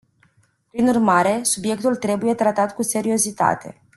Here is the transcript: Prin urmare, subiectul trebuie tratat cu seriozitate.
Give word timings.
Prin 0.71 0.87
urmare, 0.87 1.43
subiectul 1.43 1.95
trebuie 1.95 2.33
tratat 2.33 2.75
cu 2.75 2.81
seriozitate. 2.81 3.81